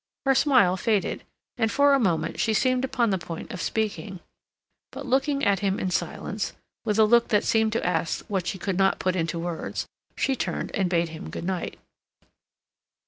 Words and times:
Her 0.25 0.33
smile 0.33 0.77
faded, 0.77 1.23
and 1.59 1.71
for 1.71 1.93
a 1.93 1.99
moment 1.99 2.39
she 2.39 2.55
seemed 2.55 2.83
upon 2.83 3.11
the 3.11 3.19
point 3.19 3.51
of 3.51 3.61
speaking, 3.61 4.19
but 4.91 5.05
looking 5.05 5.45
at 5.45 5.59
him 5.59 5.79
in 5.79 5.91
silence, 5.91 6.53
with 6.83 6.97
a 6.97 7.05
look 7.05 7.27
that 7.27 7.43
seemed 7.43 7.71
to 7.73 7.85
ask 7.85 8.25
what 8.25 8.47
she 8.47 8.57
could 8.57 8.79
not 8.79 8.97
put 8.97 9.15
into 9.15 9.37
words, 9.37 9.85
she 10.17 10.35
turned 10.35 10.71
and 10.71 10.89
bade 10.89 11.09
him 11.09 11.29
good 11.29 11.45
night. 11.45 11.77